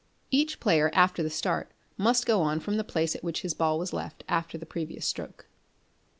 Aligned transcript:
Each 0.31 0.59
player, 0.59 0.89
after 0.95 1.21
the 1.21 1.29
start, 1.29 1.71
must 1.95 2.25
go 2.25 2.41
on 2.41 2.59
from 2.59 2.77
the 2.77 2.83
place 2.83 3.15
at 3.15 3.23
which 3.23 3.43
his 3.43 3.53
ball 3.53 3.77
was 3.77 3.93
left 3.93 4.23
after 4.27 4.57
the 4.57 4.65
previous 4.65 5.05
stroke. 5.05 5.45